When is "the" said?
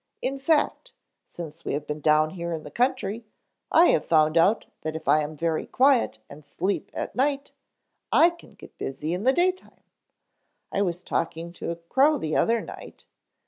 2.63-2.71, 9.25-9.31, 12.17-12.35